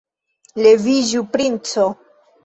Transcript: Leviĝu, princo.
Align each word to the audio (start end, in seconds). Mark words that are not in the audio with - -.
Leviĝu, 0.67 1.21
princo. 1.35 1.85